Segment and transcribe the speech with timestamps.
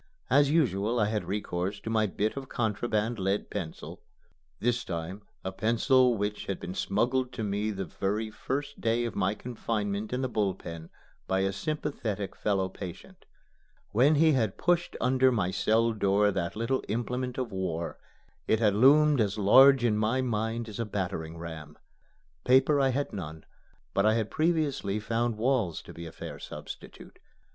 [0.31, 4.01] As usual I had recourse to my bit of contraband lead pencil,
[4.59, 9.15] this time a pencil which had been smuggled to me the very first day of
[9.15, 10.89] my confinement in the Bull Pen
[11.27, 13.25] by a sympathetic fellow patient.
[13.91, 17.99] When he had pushed under my cell door that little implement of war,
[18.47, 21.77] it had loomed as large in my mind as a battering ram.
[22.43, 23.45] Paper I had none;
[23.93, 27.19] but I had previously found walls to be a fair substitute.